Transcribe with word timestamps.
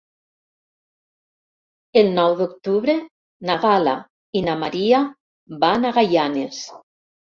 El 2.01 2.09
nou 2.15 2.33
d'octubre 2.39 2.95
na 3.51 3.57
Gal·la 3.69 3.93
i 4.41 4.43
na 4.49 4.57
Maria 4.65 5.03
van 5.65 5.87
a 5.91 5.97
Gaianes. 5.99 6.65